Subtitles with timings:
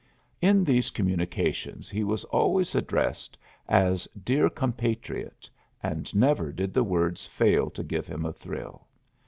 [0.41, 3.37] In these communications he was always addressed
[3.69, 5.47] as "Dear Compatriot,"
[5.83, 8.87] and never did the words fail to give him a thrill.